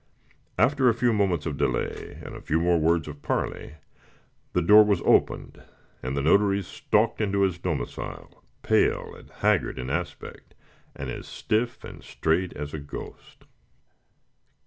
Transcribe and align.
After 0.57 0.89
a 0.89 0.95
few 0.95 1.13
moments 1.13 1.45
of 1.45 1.57
delay 1.57 2.17
and 2.25 2.33
a 2.35 2.41
few 2.41 2.59
more 2.59 2.79
words 2.79 3.07
of 3.07 3.21
parley, 3.21 3.75
the 4.53 4.61
door 4.63 4.83
was 4.83 4.99
opened, 5.05 5.61
and 6.01 6.17
the 6.17 6.23
notary 6.23 6.63
stalked 6.63 7.21
into 7.21 7.43
his 7.43 7.59
domicile, 7.59 8.43
pale 8.63 9.13
and 9.13 9.29
haggard 9.29 9.77
in 9.77 9.91
aspect, 9.91 10.55
and 10.95 11.11
as 11.11 11.27
stiff 11.27 11.83
and 11.83 12.01
straight 12.03 12.51
as 12.53 12.73
a 12.73 12.79
ghost. 12.79 13.43